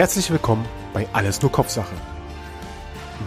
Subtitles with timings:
[0.00, 0.64] Herzlich willkommen
[0.94, 1.94] bei Alles nur Kopfsache.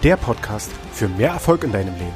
[0.01, 2.13] Der Podcast für mehr Erfolg in deinem Leben.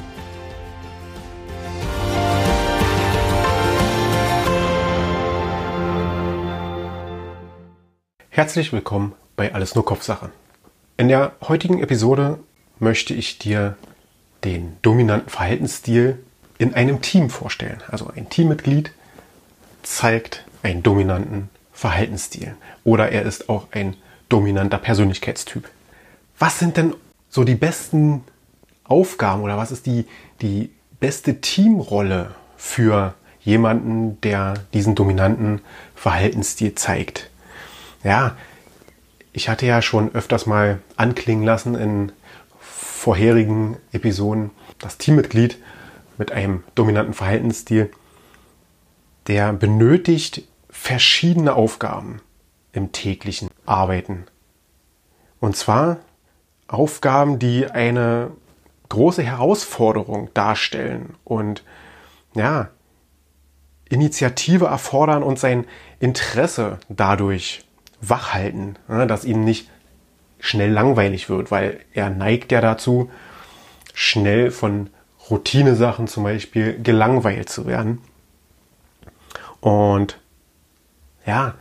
[8.30, 10.32] Herzlich willkommen bei Alles nur Kopfsache.
[10.96, 12.40] In der heutigen Episode
[12.80, 13.76] möchte ich dir
[14.42, 16.18] den dominanten Verhaltensstil
[16.58, 17.80] in einem Team vorstellen.
[17.86, 18.90] Also ein Teammitglied
[19.84, 23.94] zeigt einen dominanten Verhaltensstil oder er ist auch ein
[24.28, 25.68] dominanter Persönlichkeitstyp.
[26.38, 26.94] Was sind denn
[27.28, 28.24] so die besten
[28.84, 30.06] Aufgaben oder was ist die,
[30.40, 30.70] die
[31.00, 35.60] beste Teamrolle für jemanden, der diesen dominanten
[35.94, 37.30] Verhaltensstil zeigt?
[38.04, 38.36] Ja,
[39.32, 42.12] ich hatte ja schon öfters mal anklingen lassen in
[42.60, 45.58] vorherigen Episoden, das Teammitglied
[46.18, 47.90] mit einem dominanten Verhaltensstil,
[49.26, 52.20] der benötigt verschiedene Aufgaben
[52.72, 54.26] im täglichen Arbeiten.
[55.40, 55.98] Und zwar
[56.66, 58.30] Aufgaben, die eine
[58.88, 61.64] große Herausforderung darstellen und
[62.34, 62.68] ja,
[63.88, 65.66] Initiative erfordern und sein
[65.98, 67.64] Interesse dadurch
[68.00, 69.70] wachhalten, ne, dass ihm nicht
[70.40, 73.10] schnell langweilig wird, weil er neigt ja dazu,
[73.94, 74.90] schnell von
[75.30, 78.00] Routinesachen zum Beispiel gelangweilt zu werden.
[79.60, 80.18] Und
[81.26, 81.54] ja,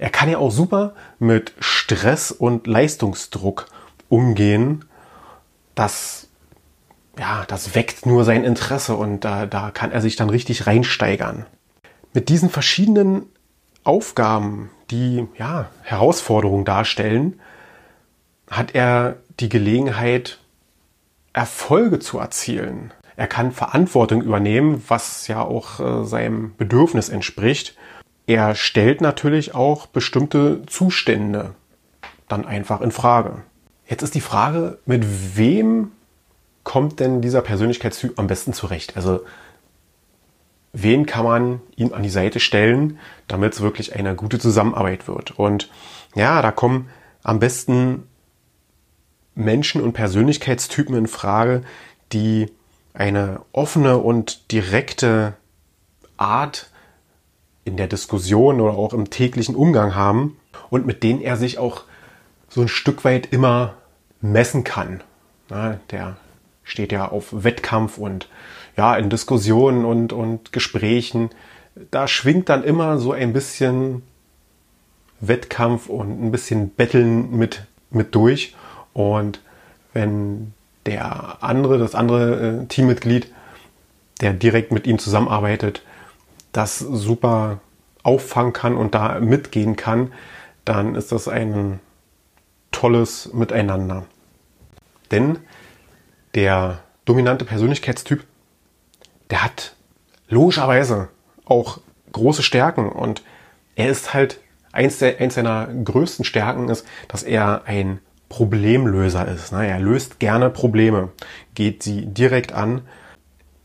[0.00, 3.66] er kann ja auch super mit Stress und Leistungsdruck
[4.08, 4.86] umgehen.
[5.74, 6.28] Das,
[7.18, 11.44] ja, das weckt nur sein Interesse und da, da kann er sich dann richtig reinsteigern.
[12.14, 13.26] Mit diesen verschiedenen
[13.84, 17.38] Aufgaben, die ja, Herausforderungen darstellen,
[18.50, 20.38] hat er die Gelegenheit,
[21.34, 22.94] Erfolge zu erzielen.
[23.16, 27.76] Er kann Verantwortung übernehmen, was ja auch äh, seinem Bedürfnis entspricht
[28.30, 31.56] er stellt natürlich auch bestimmte Zustände
[32.28, 33.42] dann einfach in Frage.
[33.88, 35.90] Jetzt ist die Frage, mit wem
[36.62, 38.96] kommt denn dieser Persönlichkeitstyp am besten zurecht?
[38.96, 39.22] Also
[40.72, 45.36] wen kann man ihm an die Seite stellen, damit es wirklich eine gute Zusammenarbeit wird?
[45.36, 45.68] Und
[46.14, 46.88] ja, da kommen
[47.24, 48.06] am besten
[49.34, 51.62] Menschen und Persönlichkeitstypen in Frage,
[52.12, 52.46] die
[52.94, 55.34] eine offene und direkte
[56.16, 56.70] Art
[57.64, 60.36] in der Diskussion oder auch im täglichen Umgang haben
[60.70, 61.82] und mit denen er sich auch
[62.48, 63.74] so ein Stück weit immer
[64.20, 65.02] messen kann.
[65.50, 66.16] Ja, der
[66.64, 68.28] steht ja auf Wettkampf und
[68.76, 71.30] ja, in Diskussionen und, und Gesprächen,
[71.90, 74.02] da schwingt dann immer so ein bisschen
[75.20, 78.54] Wettkampf und ein bisschen Betteln mit, mit durch.
[78.92, 79.40] Und
[79.92, 80.52] wenn
[80.86, 83.32] der andere, das andere äh, Teammitglied,
[84.20, 85.82] der direkt mit ihm zusammenarbeitet,
[86.52, 87.60] das super
[88.02, 90.12] auffangen kann und da mitgehen kann,
[90.64, 91.80] dann ist das ein
[92.70, 94.04] tolles Miteinander.
[95.10, 95.38] Denn
[96.34, 98.24] der dominante Persönlichkeitstyp,
[99.30, 99.74] der hat
[100.28, 101.08] logischerweise
[101.44, 101.80] auch
[102.12, 103.22] große Stärken und
[103.74, 104.40] er ist halt
[104.72, 109.52] eins, der, eins seiner größten Stärken ist, dass er ein Problemlöser ist.
[109.52, 109.66] Ne?
[109.66, 111.10] Er löst gerne Probleme,
[111.54, 112.82] geht sie direkt an.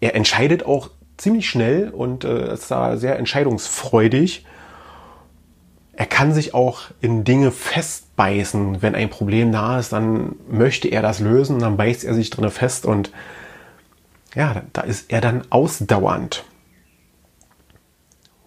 [0.01, 4.45] Er entscheidet auch ziemlich schnell und äh, ist da sehr entscheidungsfreudig.
[5.93, 8.81] Er kann sich auch in Dinge festbeißen.
[8.81, 12.51] Wenn ein Problem da ist, dann möchte er das lösen, dann beißt er sich drinne
[12.51, 13.11] fest und
[14.35, 16.43] ja, da ist er dann ausdauernd.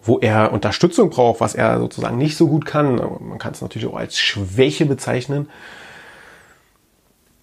[0.01, 3.87] Wo er Unterstützung braucht, was er sozusagen nicht so gut kann, man kann es natürlich
[3.87, 5.49] auch als Schwäche bezeichnen.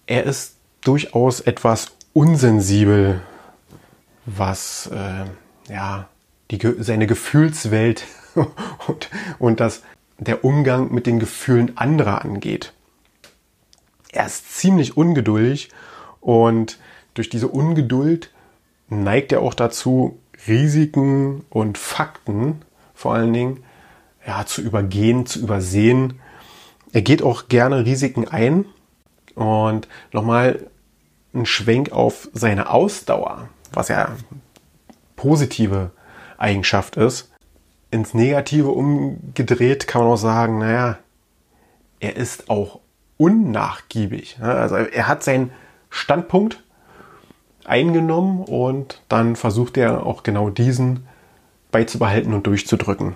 [0.05, 3.21] Er ist durchaus etwas unsensibel
[4.27, 5.25] was äh,
[5.73, 6.09] ja,
[6.51, 8.05] die, seine Gefühlswelt
[8.87, 9.81] und, und das,
[10.19, 12.73] der Umgang mit den Gefühlen anderer angeht.
[14.11, 15.69] Er ist ziemlich ungeduldig
[16.21, 16.77] und
[17.13, 18.31] durch diese Ungeduld
[18.89, 22.61] neigt er auch dazu, Risiken und Fakten
[22.93, 23.63] vor allen Dingen
[24.25, 26.19] ja, zu übergehen, zu übersehen.
[26.93, 28.65] Er geht auch gerne Risiken ein
[29.35, 30.67] und nochmal
[31.33, 34.11] ein Schwenk auf seine Ausdauer was ja
[35.15, 35.91] positive
[36.37, 37.31] Eigenschaft ist.
[37.89, 40.97] Ins Negative umgedreht kann man auch sagen, naja,
[41.99, 42.79] er ist auch
[43.17, 44.39] unnachgiebig.
[44.41, 45.51] Also er hat seinen
[45.89, 46.63] Standpunkt
[47.65, 51.07] eingenommen und dann versucht er auch genau diesen
[51.71, 53.15] beizubehalten und durchzudrücken.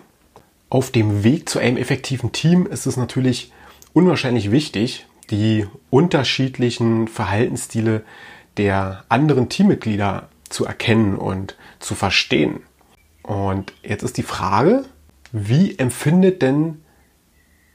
[0.69, 3.51] Auf dem Weg zu einem effektiven Team ist es natürlich
[3.93, 8.03] unwahrscheinlich wichtig, die unterschiedlichen Verhaltensstile
[8.57, 12.61] der anderen Teammitglieder zu erkennen und zu verstehen.
[13.23, 14.85] Und jetzt ist die Frage,
[15.31, 16.81] wie empfindet denn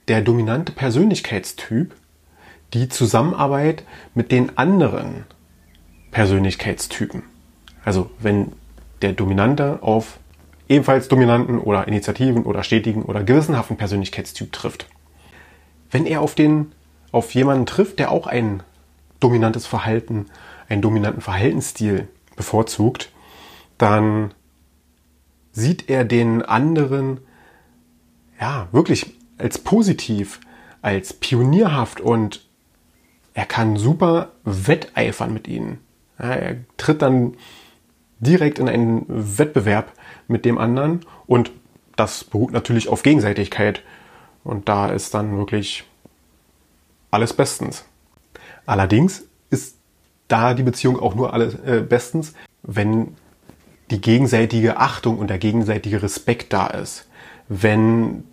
[0.09, 1.95] der dominante Persönlichkeitstyp
[2.75, 3.85] die Zusammenarbeit
[4.15, 5.25] mit den anderen
[6.11, 7.23] Persönlichkeitstypen.
[7.85, 8.53] Also wenn
[9.03, 10.19] der Dominante auf
[10.69, 14.89] ebenfalls dominanten oder initiativen oder stetigen oder gewissenhaften Persönlichkeitstyp trifft.
[15.91, 16.73] Wenn er auf den
[17.13, 18.63] auf jemanden trifft, der auch ein
[19.21, 20.27] dominantes Verhalten,
[20.69, 23.11] einen dominanten Verhaltensstil bevorzugt,
[23.79, 24.33] dann
[25.53, 27.21] sieht er den anderen
[28.41, 30.41] ja wirklich als positiv,
[30.83, 32.47] als pionierhaft und
[33.35, 35.81] er kann super wetteifern mit ihnen.
[36.19, 37.37] Ja, er tritt dann
[38.19, 39.93] direkt in einen Wettbewerb
[40.29, 41.51] mit dem anderen und
[41.97, 43.83] das beruht natürlich auf Gegenseitigkeit
[44.45, 45.85] und da ist dann wirklich
[47.11, 47.85] alles bestens.
[48.65, 49.76] Allerdings ist
[50.29, 53.17] da die Beziehung auch nur alles äh, bestens, wenn
[53.91, 57.09] die gegenseitige Achtung und der gegenseitige Respekt da ist.
[57.49, 58.25] Wenn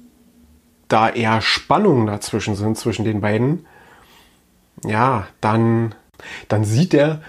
[0.88, 3.66] da eher Spannungen dazwischen sind, zwischen den beiden,
[4.84, 5.95] ja, dann,
[6.48, 7.22] dann sieht er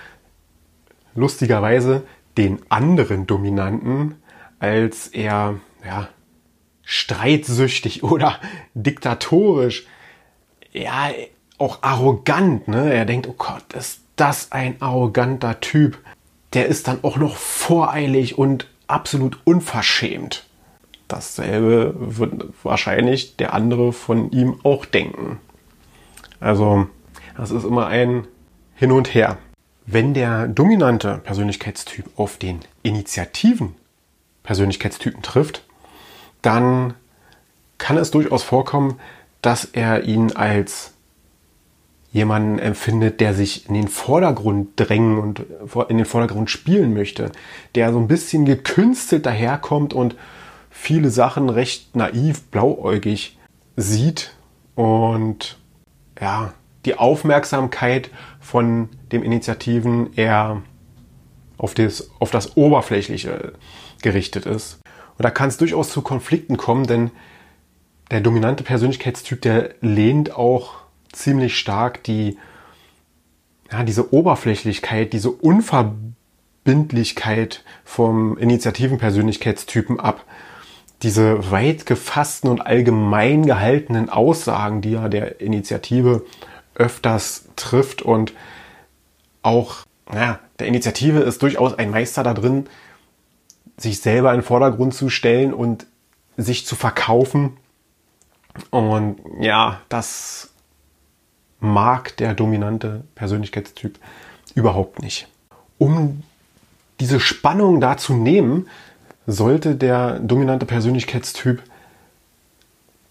[1.14, 2.02] lustigerweise
[2.37, 4.16] den anderen Dominanten
[4.58, 5.56] als eher,
[5.87, 6.08] ja,
[6.82, 8.38] streitsüchtig oder
[8.75, 9.87] diktatorisch,
[10.72, 11.11] ja,
[11.58, 12.93] auch arrogant, ne?
[12.93, 15.99] Er denkt, oh Gott, ist das ein arroganter Typ.
[16.52, 20.46] Der ist dann auch noch voreilig und absolut unverschämt.
[21.08, 25.38] Dasselbe wird wahrscheinlich der andere von ihm auch denken.
[26.40, 26.87] Also,
[27.37, 28.26] das ist immer ein
[28.75, 29.38] Hin und Her.
[29.87, 33.75] Wenn der dominante Persönlichkeitstyp auf den initiativen
[34.43, 35.64] Persönlichkeitstypen trifft,
[36.40, 36.94] dann
[37.78, 38.99] kann es durchaus vorkommen,
[39.43, 40.94] dass er ihn als
[42.14, 45.44] jemanden empfindet, der sich in den Vordergrund drängen und
[45.88, 47.32] in den Vordergrund spielen möchte,
[47.75, 50.14] der so ein bisschen gekünstelt daherkommt und
[50.70, 53.37] viele Sachen recht naiv, blauäugig
[53.76, 54.37] sieht
[54.76, 55.58] und
[56.20, 60.62] ja, die Aufmerksamkeit von dem Initiativen eher
[61.58, 63.55] auf das, auf das Oberflächliche
[64.02, 64.78] gerichtet ist.
[65.19, 67.11] Und da kann es durchaus zu Konflikten kommen, denn
[68.12, 70.83] der dominante Persönlichkeitstyp, der lehnt auch
[71.16, 72.38] ziemlich stark die,
[73.70, 80.25] ja, diese Oberflächlichkeit, diese Unverbindlichkeit vom Initiativen-Persönlichkeitstypen ab.
[81.02, 86.25] Diese weit gefassten und allgemein gehaltenen Aussagen, die ja der Initiative
[86.75, 88.32] öfters trifft und
[89.43, 92.66] auch, ja, der Initiative ist durchaus ein Meister da drin,
[93.76, 95.87] sich selber in den Vordergrund zu stellen und
[96.37, 97.56] sich zu verkaufen.
[98.70, 100.53] Und ja, das
[101.60, 103.98] mag der dominante Persönlichkeitstyp
[104.54, 105.28] überhaupt nicht.
[105.78, 106.22] Um
[107.00, 108.68] diese Spannung da zu nehmen,
[109.26, 111.62] sollte der dominante Persönlichkeitstyp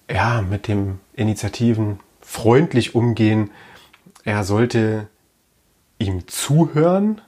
[0.10, 3.52] ja mit dem Initiativen freundlich umgehen.
[4.24, 5.08] Er sollte
[5.98, 7.22] ihm zuhören,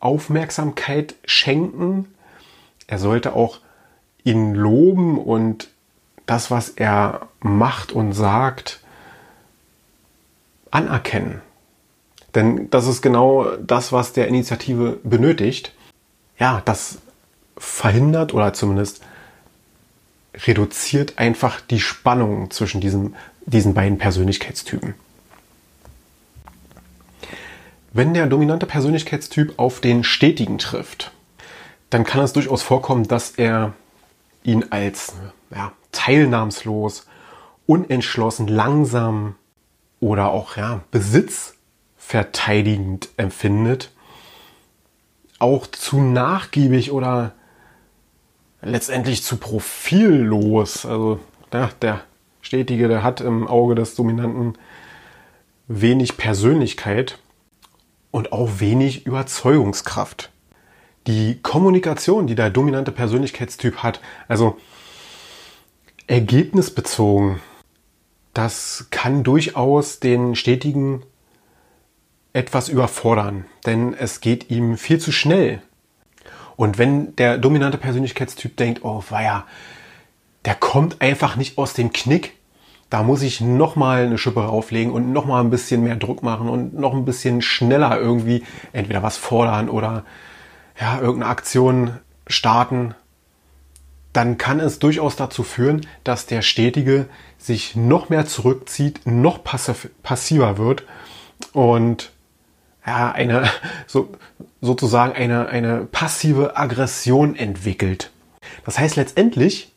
[0.00, 2.06] Aufmerksamkeit schenken.
[2.86, 3.60] Er sollte auch
[4.24, 5.70] ihn loben und
[6.26, 8.80] das, was er macht und sagt,
[10.70, 11.40] anerkennen.
[12.34, 15.72] Denn das ist genau das, was der Initiative benötigt.
[16.38, 16.98] Ja, das
[17.56, 19.02] verhindert oder zumindest
[20.46, 23.14] reduziert einfach die Spannung zwischen diesem,
[23.46, 24.94] diesen beiden Persönlichkeitstypen.
[27.92, 31.10] Wenn der dominante Persönlichkeitstyp auf den stetigen trifft,
[31.90, 33.72] dann kann es durchaus vorkommen, dass er
[34.44, 35.14] ihn als
[35.50, 37.06] ja, teilnahmslos,
[37.66, 39.34] unentschlossen, langsam,
[40.00, 43.92] oder auch ja, besitzverteidigend empfindet,
[45.38, 47.32] auch zu nachgiebig oder
[48.62, 50.86] letztendlich zu profillos.
[50.86, 51.20] Also
[51.52, 52.00] ja, der
[52.40, 54.54] Stetige, der hat im Auge des Dominanten
[55.66, 57.18] wenig Persönlichkeit
[58.10, 60.30] und auch wenig Überzeugungskraft.
[61.06, 64.58] Die Kommunikation, die der dominante Persönlichkeitstyp hat, also
[66.06, 67.40] ergebnisbezogen,
[68.38, 71.02] das kann durchaus den Stetigen
[72.32, 75.60] etwas überfordern, denn es geht ihm viel zu schnell.
[76.54, 79.44] Und wenn der dominante Persönlichkeitstyp denkt, oh weia,
[80.44, 82.36] der kommt einfach nicht aus dem Knick,
[82.90, 86.78] da muss ich nochmal eine Schippe rauflegen und nochmal ein bisschen mehr Druck machen und
[86.78, 90.04] noch ein bisschen schneller irgendwie entweder was fordern oder
[90.80, 92.94] ja, irgendeine Aktion starten,
[94.12, 100.58] dann kann es durchaus dazu führen, dass der Stetige sich noch mehr zurückzieht, noch passiver
[100.58, 100.84] wird
[101.52, 102.10] und
[102.86, 103.50] ja, eine,
[103.86, 104.08] so,
[104.60, 108.10] sozusagen eine, eine passive Aggression entwickelt.
[108.64, 109.72] Das heißt letztendlich,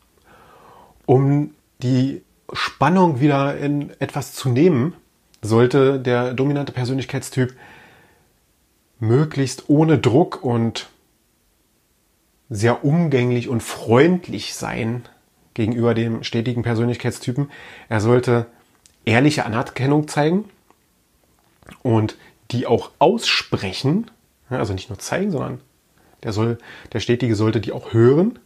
[1.06, 2.22] um die
[2.52, 4.94] Spannung Spannung wieder in etwas zu nehmen,
[5.40, 7.54] sollte der dominante Persönlichkeitstyp
[9.00, 10.88] möglichst ohne Druck und
[12.52, 15.04] sehr umgänglich und freundlich sein
[15.54, 17.50] gegenüber dem stetigen Persönlichkeitstypen.
[17.88, 18.46] Er sollte
[19.06, 20.44] ehrliche Anerkennung zeigen
[21.82, 22.16] und
[22.50, 24.10] die auch aussprechen,
[24.50, 25.60] also nicht nur zeigen, sondern
[26.22, 26.58] der soll,
[26.92, 28.38] der Stetige sollte die auch hören.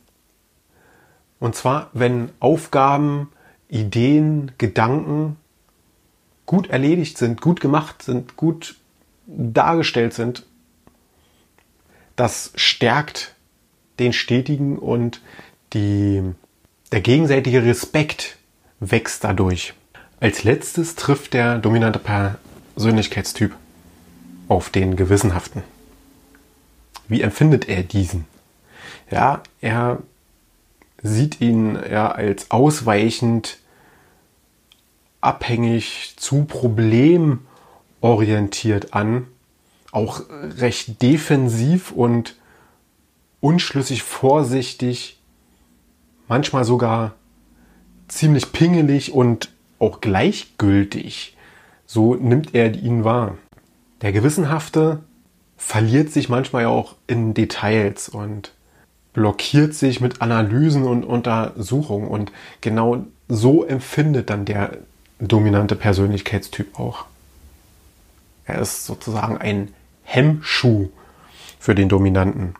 [1.40, 3.32] Und zwar, wenn Aufgaben,
[3.68, 5.36] Ideen, Gedanken
[6.46, 8.76] gut erledigt sind, gut gemacht sind, gut
[9.26, 10.46] dargestellt sind,
[12.14, 13.35] das stärkt
[13.98, 15.20] den Stetigen und
[15.72, 16.22] die,
[16.92, 18.36] der gegenseitige Respekt
[18.80, 19.74] wächst dadurch.
[20.20, 22.00] Als letztes trifft der dominante
[22.74, 23.54] Persönlichkeitstyp
[24.48, 25.62] auf den Gewissenhaften.
[27.08, 28.26] Wie empfindet er diesen?
[29.10, 29.98] Ja, er
[31.02, 33.58] sieht ihn ja als ausweichend,
[35.20, 39.26] abhängig, zu problemorientiert an,
[39.92, 42.34] auch recht defensiv und
[43.40, 45.20] unschlüssig, vorsichtig,
[46.28, 47.14] manchmal sogar
[48.08, 51.36] ziemlich pingelig und auch gleichgültig.
[51.86, 53.38] So nimmt er ihn wahr.
[54.02, 55.02] Der Gewissenhafte
[55.56, 58.52] verliert sich manchmal auch in Details und
[59.12, 62.08] blockiert sich mit Analysen und Untersuchungen.
[62.08, 64.78] Und genau so empfindet dann der
[65.18, 67.06] dominante Persönlichkeitstyp auch.
[68.44, 69.72] Er ist sozusagen ein
[70.04, 70.90] Hemmschuh
[71.58, 72.54] für den Dominanten.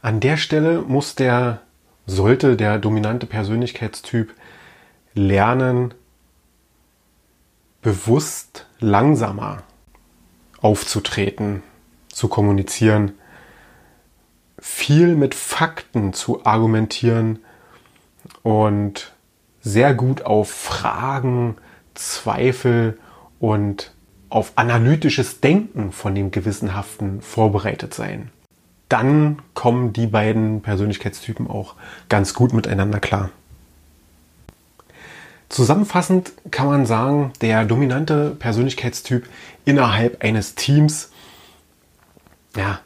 [0.00, 1.60] An der Stelle muss der,
[2.06, 4.32] sollte der dominante Persönlichkeitstyp
[5.14, 5.94] lernen,
[7.82, 9.62] bewusst langsamer
[10.60, 11.62] aufzutreten,
[12.08, 13.12] zu kommunizieren,
[14.58, 17.40] viel mit Fakten zu argumentieren
[18.42, 19.12] und
[19.60, 21.56] sehr gut auf Fragen,
[21.94, 22.98] Zweifel
[23.40, 23.94] und
[24.28, 28.30] auf analytisches Denken von dem Gewissenhaften vorbereitet sein.
[28.88, 31.74] Dann kommen die beiden Persönlichkeitstypen auch
[32.08, 33.30] ganz gut miteinander klar.
[35.48, 39.28] Zusammenfassend kann man sagen, der dominante Persönlichkeitstyp
[39.64, 41.10] innerhalb eines Teams,
[42.54, 42.80] ja,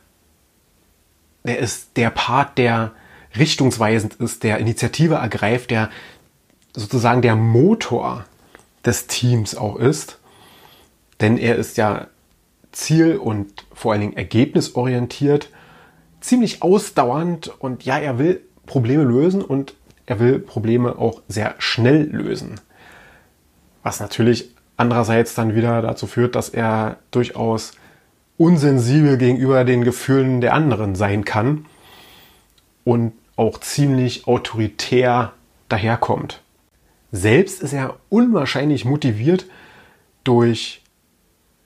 [1.45, 2.93] der ist der Part, der
[3.37, 5.91] richtungsweisend ist, der Initiative ergreift, der
[6.75, 8.25] sozusagen der Motor
[8.85, 10.19] des Teams auch ist.
[11.21, 12.09] Denn er ist ja
[12.71, 15.51] ziel- und vor allen Dingen ergebnisorientiert,
[16.23, 19.75] ziemlich ausdauernd und ja, er will Probleme lösen und
[20.07, 22.61] er will Probleme auch sehr schnell lösen.
[23.83, 27.73] Was natürlich andererseits dann wieder dazu führt, dass er durchaus
[28.39, 31.67] unsensibel gegenüber den Gefühlen der anderen sein kann
[32.85, 35.33] und auch ziemlich autoritär
[35.69, 36.41] daherkommt.
[37.13, 39.47] Selbst ist er unwahrscheinlich motiviert
[40.25, 40.82] durch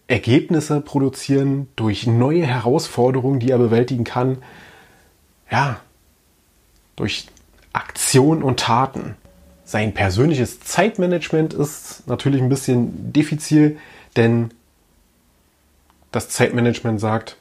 [0.08, 4.38] Ergebnisse produzieren, durch neue Herausforderungen, die er bewältigen kann.
[5.50, 5.80] Ja,
[6.94, 7.26] durch
[7.72, 9.16] Aktion und Taten.
[9.64, 13.78] Sein persönliches Zeitmanagement ist natürlich ein bisschen diffizil,
[14.14, 14.50] denn
[16.12, 17.36] das Zeitmanagement sagt,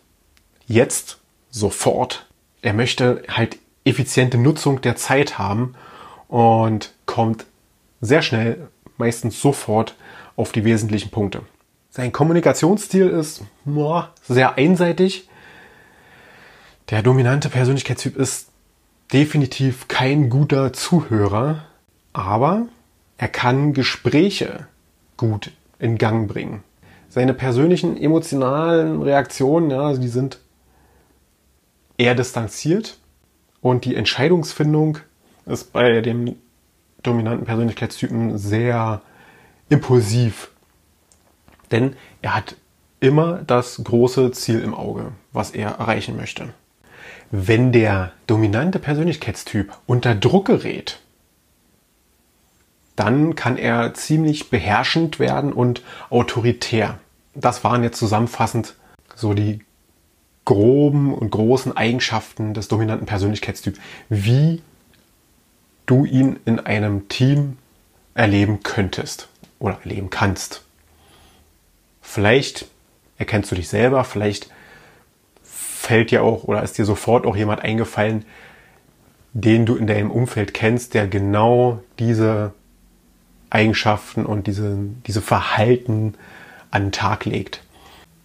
[0.67, 1.19] jetzt,
[1.51, 2.25] sofort.
[2.61, 5.75] Er möchte halt effiziente Nutzung der Zeit haben
[6.27, 7.45] und kommt
[8.01, 8.67] sehr schnell,
[8.97, 9.95] meistens sofort
[10.35, 11.43] auf die wesentlichen Punkte.
[11.95, 15.29] Sein Kommunikationsstil ist boah, sehr einseitig.
[16.89, 18.49] Der dominante Persönlichkeitstyp ist
[19.13, 21.63] definitiv kein guter Zuhörer,
[22.11, 22.65] aber
[23.17, 24.67] er kann Gespräche
[25.15, 26.65] gut in Gang bringen.
[27.07, 30.39] Seine persönlichen emotionalen Reaktionen, ja, die sind
[31.97, 32.97] eher distanziert
[33.61, 34.97] und die Entscheidungsfindung
[35.45, 36.35] ist bei dem
[37.03, 39.01] dominanten Persönlichkeitstypen sehr
[39.69, 40.51] impulsiv.
[41.71, 42.55] Denn er hat
[42.99, 46.49] immer das große Ziel im Auge, was er erreichen möchte.
[47.31, 50.99] Wenn der dominante Persönlichkeitstyp unter Druck gerät,
[52.95, 56.99] dann kann er ziemlich beherrschend werden und autoritär.
[57.33, 58.75] Das waren jetzt zusammenfassend
[59.15, 59.59] so die
[60.45, 63.79] groben und großen Eigenschaften des dominanten Persönlichkeitstyps.
[64.09, 64.61] Wie
[65.85, 67.57] du ihn in einem Team
[68.13, 69.27] erleben könntest
[69.59, 70.64] oder erleben kannst.
[72.05, 72.67] Vielleicht
[73.17, 74.49] erkennst du dich selber, vielleicht
[75.43, 78.25] fällt dir auch oder ist dir sofort auch jemand eingefallen,
[79.33, 82.53] den du in deinem Umfeld kennst, der genau diese
[83.49, 86.13] Eigenschaften und diese, diese Verhalten
[86.71, 87.61] an den Tag legt.